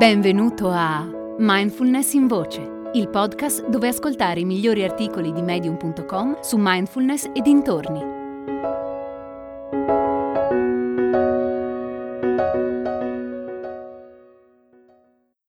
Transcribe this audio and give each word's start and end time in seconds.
Benvenuto 0.00 0.70
a 0.70 1.06
Mindfulness 1.36 2.14
in 2.14 2.26
Voce, 2.26 2.90
il 2.94 3.10
podcast 3.10 3.68
dove 3.68 3.88
ascoltare 3.88 4.40
i 4.40 4.46
migliori 4.46 4.82
articoli 4.82 5.30
di 5.30 5.42
medium.com 5.42 6.40
su 6.40 6.56
mindfulness 6.58 7.24
e 7.34 7.42
dintorni. 7.42 8.00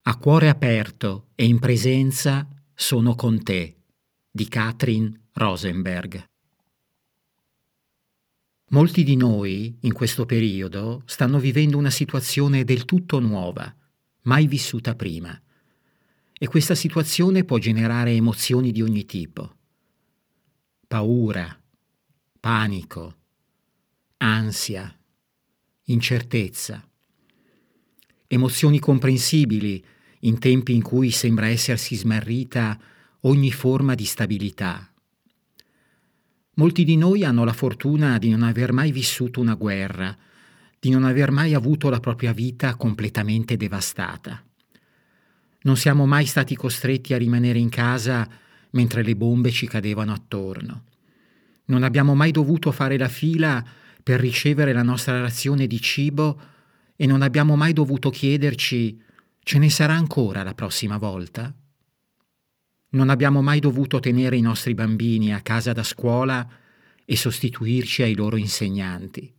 A 0.02 0.18
cuore 0.18 0.50
aperto 0.50 1.28
e 1.34 1.46
in 1.46 1.58
presenza 1.58 2.46
sono 2.74 3.14
con 3.14 3.42
te 3.42 3.76
di 4.30 4.46
Katrin 4.48 5.18
Rosenberg. 5.32 6.28
Molti 8.68 9.02
di 9.02 9.16
noi, 9.16 9.78
in 9.80 9.94
questo 9.94 10.26
periodo, 10.26 11.00
stanno 11.06 11.38
vivendo 11.38 11.78
una 11.78 11.88
situazione 11.88 12.64
del 12.64 12.84
tutto 12.84 13.18
nuova, 13.18 13.74
mai 14.22 14.46
vissuta 14.46 14.94
prima. 14.94 15.40
E 16.38 16.46
questa 16.48 16.74
situazione 16.74 17.44
può 17.44 17.58
generare 17.58 18.12
emozioni 18.12 18.72
di 18.72 18.82
ogni 18.82 19.04
tipo. 19.04 19.56
Paura, 20.88 21.60
panico, 22.40 23.16
ansia, 24.18 24.98
incertezza. 25.84 26.86
Emozioni 28.26 28.78
comprensibili 28.78 29.84
in 30.20 30.38
tempi 30.38 30.74
in 30.74 30.82
cui 30.82 31.10
sembra 31.10 31.46
essersi 31.46 31.96
smarrita 31.96 32.80
ogni 33.20 33.52
forma 33.52 33.94
di 33.94 34.04
stabilità 34.04 34.92
Molti 36.56 36.84
di 36.84 36.96
noi 36.96 37.24
hanno 37.24 37.44
la 37.44 37.54
fortuna 37.54 38.18
di 38.18 38.28
non 38.28 38.42
aver 38.42 38.72
mai 38.72 38.92
vissuto 38.92 39.40
una 39.40 39.54
guerra, 39.54 40.14
di 40.82 40.90
non 40.90 41.04
aver 41.04 41.30
mai 41.30 41.54
avuto 41.54 41.88
la 41.90 42.00
propria 42.00 42.32
vita 42.32 42.74
completamente 42.74 43.56
devastata. 43.56 44.42
Non 45.60 45.76
siamo 45.76 46.06
mai 46.06 46.26
stati 46.26 46.56
costretti 46.56 47.14
a 47.14 47.18
rimanere 47.18 47.60
in 47.60 47.68
casa 47.68 48.28
mentre 48.70 49.04
le 49.04 49.14
bombe 49.14 49.52
ci 49.52 49.68
cadevano 49.68 50.12
attorno. 50.12 50.82
Non 51.66 51.84
abbiamo 51.84 52.16
mai 52.16 52.32
dovuto 52.32 52.72
fare 52.72 52.98
la 52.98 53.06
fila 53.06 53.64
per 54.02 54.18
ricevere 54.18 54.72
la 54.72 54.82
nostra 54.82 55.20
razione 55.20 55.68
di 55.68 55.80
cibo 55.80 56.40
e 56.96 57.06
non 57.06 57.22
abbiamo 57.22 57.54
mai 57.54 57.72
dovuto 57.72 58.10
chiederci 58.10 59.00
ce 59.38 59.58
ne 59.58 59.70
sarà 59.70 59.94
ancora 59.94 60.42
la 60.42 60.54
prossima 60.54 60.98
volta? 60.98 61.54
Non 62.88 63.08
abbiamo 63.08 63.40
mai 63.40 63.60
dovuto 63.60 64.00
tenere 64.00 64.34
i 64.34 64.40
nostri 64.40 64.74
bambini 64.74 65.32
a 65.32 65.42
casa 65.42 65.72
da 65.72 65.84
scuola 65.84 66.44
e 67.04 67.16
sostituirci 67.16 68.02
ai 68.02 68.16
loro 68.16 68.34
insegnanti. 68.34 69.32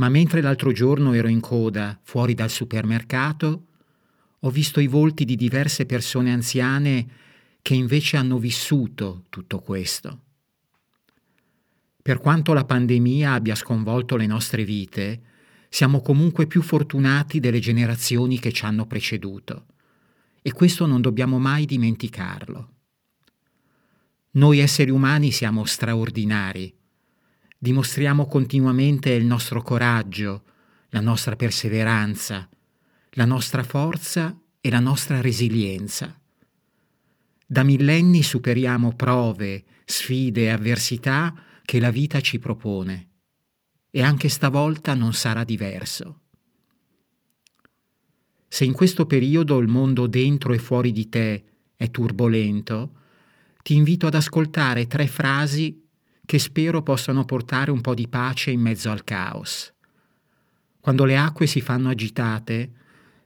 Ma 0.00 0.08
mentre 0.08 0.40
l'altro 0.40 0.72
giorno 0.72 1.12
ero 1.12 1.28
in 1.28 1.40
coda 1.40 2.00
fuori 2.02 2.32
dal 2.32 2.48
supermercato, 2.48 3.66
ho 4.40 4.48
visto 4.48 4.80
i 4.80 4.86
volti 4.86 5.26
di 5.26 5.36
diverse 5.36 5.84
persone 5.84 6.32
anziane 6.32 7.08
che 7.60 7.74
invece 7.74 8.16
hanno 8.16 8.38
vissuto 8.38 9.26
tutto 9.28 9.58
questo. 9.58 10.22
Per 12.00 12.18
quanto 12.18 12.54
la 12.54 12.64
pandemia 12.64 13.34
abbia 13.34 13.54
sconvolto 13.54 14.16
le 14.16 14.26
nostre 14.26 14.64
vite, 14.64 15.22
siamo 15.68 16.00
comunque 16.00 16.46
più 16.46 16.62
fortunati 16.62 17.38
delle 17.38 17.60
generazioni 17.60 18.38
che 18.38 18.52
ci 18.52 18.64
hanno 18.64 18.86
preceduto 18.86 19.66
e 20.40 20.50
questo 20.52 20.86
non 20.86 21.02
dobbiamo 21.02 21.38
mai 21.38 21.66
dimenticarlo. 21.66 22.74
Noi 24.30 24.60
esseri 24.60 24.90
umani 24.90 25.30
siamo 25.30 25.66
straordinari, 25.66 26.74
dimostriamo 27.62 28.26
continuamente 28.26 29.10
il 29.10 29.26
nostro 29.26 29.60
coraggio, 29.60 30.44
la 30.88 31.00
nostra 31.00 31.36
perseveranza, 31.36 32.48
la 33.10 33.26
nostra 33.26 33.62
forza 33.62 34.34
e 34.62 34.70
la 34.70 34.80
nostra 34.80 35.20
resilienza. 35.20 36.18
Da 37.46 37.62
millenni 37.62 38.22
superiamo 38.22 38.94
prove, 38.94 39.64
sfide 39.84 40.44
e 40.44 40.48
avversità 40.48 41.34
che 41.62 41.78
la 41.80 41.90
vita 41.90 42.22
ci 42.22 42.38
propone 42.38 43.08
e 43.90 44.02
anche 44.02 44.30
stavolta 44.30 44.94
non 44.94 45.12
sarà 45.12 45.44
diverso. 45.44 46.20
Se 48.48 48.64
in 48.64 48.72
questo 48.72 49.04
periodo 49.04 49.58
il 49.58 49.68
mondo 49.68 50.06
dentro 50.06 50.54
e 50.54 50.58
fuori 50.58 50.92
di 50.92 51.10
te 51.10 51.44
è 51.76 51.90
turbolento, 51.90 52.94
ti 53.62 53.74
invito 53.74 54.06
ad 54.06 54.14
ascoltare 54.14 54.86
tre 54.86 55.06
frasi 55.06 55.79
che 56.30 56.38
spero 56.38 56.80
possano 56.84 57.24
portare 57.24 57.72
un 57.72 57.80
po' 57.80 57.92
di 57.92 58.06
pace 58.06 58.52
in 58.52 58.60
mezzo 58.60 58.88
al 58.88 59.02
caos. 59.02 59.74
Quando 60.78 61.04
le 61.04 61.16
acque 61.16 61.48
si 61.48 61.60
fanno 61.60 61.88
agitate, 61.88 62.72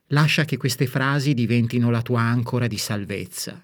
lascia 0.06 0.46
che 0.46 0.56
queste 0.56 0.86
frasi 0.86 1.34
diventino 1.34 1.90
la 1.90 2.00
tua 2.00 2.22
ancora 2.22 2.66
di 2.66 2.78
salvezza. 2.78 3.62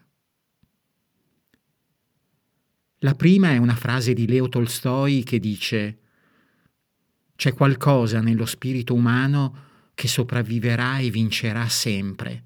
La 2.99 3.15
prima 3.15 3.53
è 3.53 3.56
una 3.56 3.75
frase 3.77 4.12
di 4.12 4.28
Leo 4.28 4.51
Tolstoi 4.51 5.23
che 5.23 5.39
dice 5.39 5.99
C'è 7.34 7.55
qualcosa 7.55 8.21
nello 8.21 8.45
spirito 8.45 8.93
umano 8.93 9.69
che 9.95 10.07
sopravviverà 10.07 10.99
e 10.99 11.09
vincerà 11.09 11.67
sempre. 11.67 12.45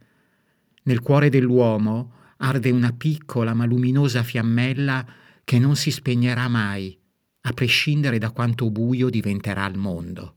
Nel 0.84 1.00
cuore 1.00 1.28
dell'uomo 1.28 2.12
arde 2.36 2.70
una 2.70 2.92
piccola 2.92 3.52
ma 3.52 3.64
luminosa 3.64 4.22
fiammella 4.22 5.22
che 5.44 5.58
non 5.58 5.76
si 5.76 5.90
spegnerà 5.90 6.48
mai, 6.48 6.98
a 7.42 7.52
prescindere 7.52 8.18
da 8.18 8.30
quanto 8.30 8.70
buio 8.70 9.10
diventerà 9.10 9.66
il 9.66 9.76
mondo. 9.76 10.36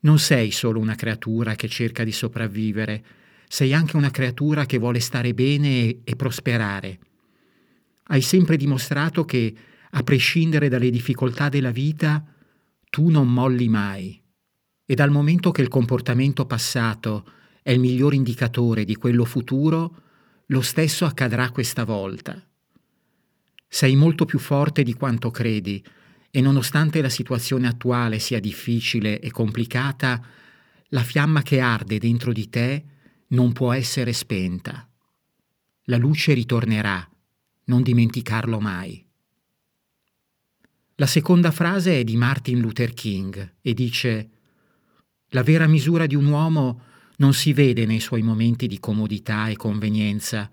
Non 0.00 0.18
sei 0.18 0.50
solo 0.50 0.80
una 0.80 0.94
creatura 0.94 1.54
che 1.54 1.68
cerca 1.68 2.04
di 2.04 2.12
sopravvivere, 2.12 3.04
sei 3.48 3.74
anche 3.74 3.96
una 3.96 4.10
creatura 4.10 4.64
che 4.64 4.78
vuole 4.78 5.00
stare 5.00 5.34
bene 5.34 5.68
e, 5.68 6.00
e 6.04 6.16
prosperare. 6.16 6.98
Hai 8.04 8.22
sempre 8.22 8.56
dimostrato 8.56 9.24
che, 9.24 9.54
a 9.90 10.02
prescindere 10.02 10.68
dalle 10.68 10.90
difficoltà 10.90 11.48
della 11.48 11.70
vita, 11.70 12.24
tu 12.88 13.10
non 13.10 13.32
molli 13.32 13.68
mai. 13.68 14.20
E 14.84 14.94
dal 14.94 15.10
momento 15.10 15.50
che 15.50 15.62
il 15.62 15.68
comportamento 15.68 16.46
passato 16.46 17.28
è 17.62 17.72
il 17.72 17.80
miglior 17.80 18.14
indicatore 18.14 18.84
di 18.84 18.94
quello 18.94 19.24
futuro, 19.24 20.02
lo 20.46 20.60
stesso 20.60 21.04
accadrà 21.04 21.50
questa 21.50 21.84
volta. 21.84 22.40
Sei 23.68 23.96
molto 23.96 24.24
più 24.24 24.38
forte 24.38 24.82
di 24.82 24.94
quanto 24.94 25.30
credi 25.30 25.84
e 26.30 26.40
nonostante 26.40 27.00
la 27.00 27.08
situazione 27.08 27.66
attuale 27.66 28.18
sia 28.18 28.40
difficile 28.40 29.20
e 29.20 29.30
complicata, 29.30 30.24
la 30.90 31.02
fiamma 31.02 31.42
che 31.42 31.60
arde 31.60 31.98
dentro 31.98 32.32
di 32.32 32.48
te 32.48 32.84
non 33.28 33.52
può 33.52 33.72
essere 33.72 34.12
spenta. 34.12 34.88
La 35.84 35.96
luce 35.96 36.32
ritornerà, 36.32 37.08
non 37.64 37.82
dimenticarlo 37.82 38.60
mai. 38.60 39.04
La 40.96 41.06
seconda 41.06 41.50
frase 41.50 42.00
è 42.00 42.04
di 42.04 42.16
Martin 42.16 42.60
Luther 42.60 42.94
King 42.94 43.56
e 43.60 43.74
dice 43.74 44.30
la 45.30 45.42
vera 45.42 45.66
misura 45.66 46.06
di 46.06 46.14
un 46.14 46.26
uomo 46.26 46.82
non 47.16 47.32
si 47.32 47.52
vede 47.52 47.86
nei 47.86 48.00
suoi 48.00 48.22
momenti 48.22 48.66
di 48.66 48.78
comodità 48.78 49.48
e 49.48 49.56
convenienza, 49.56 50.50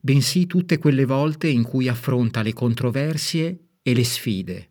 bensì 0.00 0.46
tutte 0.46 0.78
quelle 0.78 1.04
volte 1.04 1.48
in 1.48 1.62
cui 1.62 1.88
affronta 1.88 2.42
le 2.42 2.52
controversie 2.52 3.58
e 3.82 3.94
le 3.94 4.04
sfide. 4.04 4.68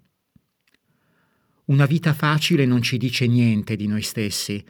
Una 1.66 1.86
vita 1.86 2.14
facile 2.14 2.66
non 2.66 2.82
ci 2.82 2.98
dice 2.98 3.28
niente 3.28 3.78
di 3.78 3.88
noi 3.88 4.02
stessi. 4.02 4.62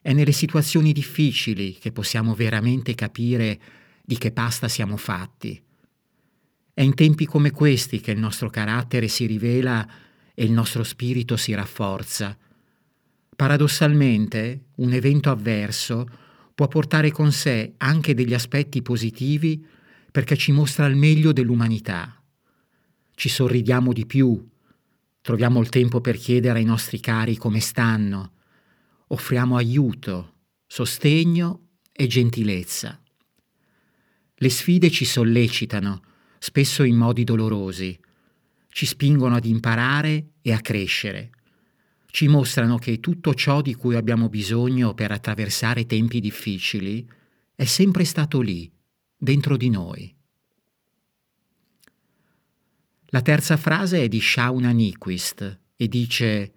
È 0.00 0.12
nelle 0.12 0.32
situazioni 0.32 0.92
difficili 0.92 1.72
che 1.74 1.90
possiamo 1.90 2.34
veramente 2.34 2.94
capire 2.94 3.60
di 4.04 4.16
che 4.16 4.30
pasta 4.30 4.68
siamo 4.68 4.96
fatti. 4.96 5.60
È 6.72 6.82
in 6.82 6.94
tempi 6.94 7.26
come 7.26 7.50
questi 7.50 8.00
che 8.00 8.12
il 8.12 8.18
nostro 8.18 8.48
carattere 8.48 9.08
si 9.08 9.26
rivela 9.26 9.86
e 10.32 10.44
il 10.44 10.52
nostro 10.52 10.84
spirito 10.84 11.36
si 11.36 11.52
rafforza 11.52 12.36
Paradossalmente, 13.40 14.66
un 14.76 14.92
evento 14.92 15.30
avverso 15.30 16.06
può 16.54 16.68
portare 16.68 17.10
con 17.10 17.32
sé 17.32 17.72
anche 17.78 18.12
degli 18.12 18.34
aspetti 18.34 18.82
positivi 18.82 19.66
perché 20.12 20.36
ci 20.36 20.52
mostra 20.52 20.84
il 20.84 20.94
meglio 20.94 21.32
dell'umanità. 21.32 22.22
Ci 23.14 23.30
sorridiamo 23.30 23.94
di 23.94 24.04
più, 24.04 24.46
troviamo 25.22 25.58
il 25.62 25.70
tempo 25.70 26.02
per 26.02 26.18
chiedere 26.18 26.58
ai 26.58 26.66
nostri 26.66 27.00
cari 27.00 27.38
come 27.38 27.60
stanno, 27.60 28.32
offriamo 29.06 29.56
aiuto, 29.56 30.34
sostegno 30.66 31.68
e 31.92 32.06
gentilezza. 32.06 33.00
Le 34.34 34.50
sfide 34.50 34.90
ci 34.90 35.06
sollecitano, 35.06 36.02
spesso 36.38 36.82
in 36.82 36.96
modi 36.96 37.24
dolorosi, 37.24 37.98
ci 38.68 38.84
spingono 38.84 39.36
ad 39.36 39.46
imparare 39.46 40.32
e 40.42 40.52
a 40.52 40.60
crescere 40.60 41.30
ci 42.10 42.28
mostrano 42.28 42.76
che 42.78 43.00
tutto 43.00 43.34
ciò 43.34 43.62
di 43.62 43.74
cui 43.74 43.94
abbiamo 43.94 44.28
bisogno 44.28 44.94
per 44.94 45.12
attraversare 45.12 45.86
tempi 45.86 46.20
difficili 46.20 47.08
è 47.54 47.64
sempre 47.64 48.04
stato 48.04 48.40
lì, 48.40 48.70
dentro 49.16 49.56
di 49.56 49.70
noi. 49.70 50.14
La 53.06 53.22
terza 53.22 53.56
frase 53.56 54.02
è 54.02 54.08
di 54.08 54.20
Shauna 54.20 54.70
Nyquist 54.70 55.60
e 55.76 55.88
dice 55.88 56.52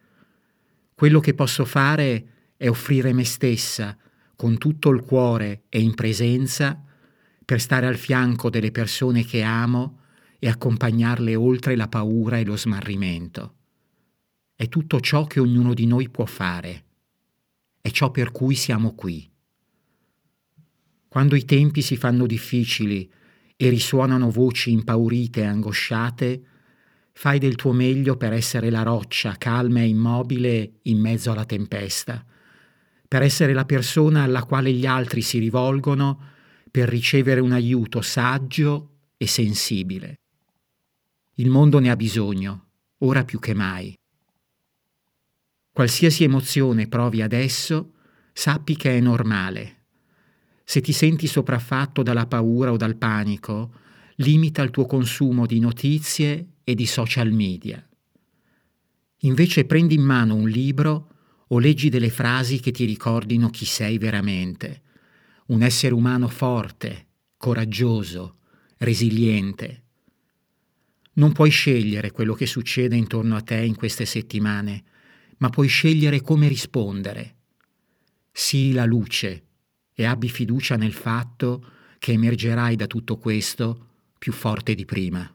Quello 0.94 1.20
che 1.20 1.34
posso 1.34 1.66
fare 1.66 2.54
è 2.56 2.70
offrire 2.70 3.12
me 3.14 3.26
stessa 3.26 3.98
con 4.36 4.58
tutto 4.58 4.90
il 4.90 5.02
cuore 5.02 5.64
e 5.70 5.82
in 5.82 5.96
presenza 5.96 6.82
per 7.44 7.60
stare 7.60 7.88
al 7.88 7.98
fianco 7.98 8.50
delle 8.50 8.72
persone 8.72 9.26
che 9.26 9.42
amo 9.42 10.00
e 10.40 10.48
accompagnarle 10.48 11.36
oltre 11.36 11.76
la 11.76 11.88
paura 11.88 12.38
e 12.38 12.46
lo 12.46 12.56
smarrimento. 12.56 13.56
È 14.56 14.70
tutto 14.70 15.00
ciò 15.00 15.26
che 15.26 15.40
ognuno 15.40 15.74
di 15.74 15.86
noi 15.86 16.10
può 16.10 16.26
fare. 16.26 16.86
È 17.82 17.90
ciò 17.90 18.12
per 18.12 18.32
cui 18.32 18.56
siamo 18.56 18.94
qui. 18.94 19.30
Quando 21.08 21.36
i 21.36 21.46
tempi 21.46 21.82
si 21.82 21.98
fanno 21.98 22.26
difficili 22.26 23.12
e 23.56 23.70
risuonano 23.70 24.30
voci 24.30 24.72
impaurite 24.72 25.42
e 25.42 25.46
angosciate, 25.46 26.44
fai 27.14 27.40
del 27.40 27.56
tuo 27.56 27.72
meglio 27.72 28.18
per 28.18 28.34
essere 28.34 28.70
la 28.70 28.84
roccia 28.84 29.36
calma 29.38 29.82
e 29.82 29.88
immobile 29.88 30.80
in 30.84 31.00
mezzo 31.00 31.32
alla 31.32 31.46
tempesta, 31.46 32.26
per 33.08 33.22
essere 33.22 33.54
la 33.54 33.66
persona 33.66 34.24
alla 34.24 34.44
quale 34.44 34.72
gli 34.72 34.86
altri 34.86 35.22
si 35.22 35.40
rivolgono 35.40 36.32
per 36.72 36.90
ricevere 36.90 37.40
un 37.40 37.52
aiuto 37.52 38.02
saggio 38.02 38.90
e 39.18 39.28
sensibile. 39.28 40.20
Il 41.36 41.50
mondo 41.50 41.80
ne 41.80 41.92
ha 41.92 41.96
bisogno, 41.96 42.70
ora 43.00 43.24
più 43.24 43.40
che 43.40 43.54
mai. 43.54 43.96
Qualsiasi 45.74 46.24
emozione 46.24 46.88
provi 46.88 47.24
adesso, 47.24 47.94
sappi 48.32 48.76
che 48.78 48.96
è 48.96 49.00
normale. 49.00 49.86
Se 50.64 50.82
ti 50.82 50.94
senti 50.94 51.26
sopraffatto 51.26 52.04
dalla 52.04 52.28
paura 52.28 52.72
o 52.72 52.78
dal 52.78 52.96
panico, 52.96 53.74
limita 54.18 54.62
il 54.62 54.70
tuo 54.70 54.86
consumo 54.86 55.48
di 55.48 55.60
notizie 55.60 56.50
e 56.64 56.76
di 56.76 56.86
social 56.86 57.32
media. 57.32 57.84
Invece 59.22 59.66
prendi 59.66 59.96
in 59.96 60.04
mano 60.04 60.36
un 60.36 60.48
libro 60.48 61.10
o 61.48 61.58
leggi 61.58 61.90
delle 61.90 62.12
frasi 62.12 62.60
che 62.60 62.70
ti 62.70 62.86
ricordino 62.86 63.50
chi 63.50 63.66
sei 63.66 63.98
veramente 63.98 64.82
un 65.48 65.64
essere 65.64 65.94
umano 65.94 66.28
forte, 66.28 67.08
coraggioso, 67.36 68.38
resiliente. 68.78 69.84
Non 71.14 71.32
puoi 71.32 71.50
scegliere 71.50 72.12
quello 72.12 72.34
che 72.34 72.46
succede 72.46 72.96
intorno 72.96 73.36
a 73.36 73.42
te 73.42 73.58
in 73.58 73.76
queste 73.76 74.06
settimane, 74.06 74.84
ma 75.38 75.50
puoi 75.50 75.68
scegliere 75.68 76.22
come 76.22 76.48
rispondere. 76.48 77.36
Sii 78.32 78.74
la 78.74 78.86
luce 78.86 79.44
e 79.94 80.06
abbi 80.06 80.30
fiducia 80.30 80.76
nel 80.76 80.94
fatto 80.94 81.66
che 82.00 82.14
emergerai 82.14 82.76
da 82.76 82.88
tutto 82.88 83.18
questo 83.18 83.88
più 84.18 84.32
forte 84.32 84.74
di 84.76 84.86
prima. 84.86 85.30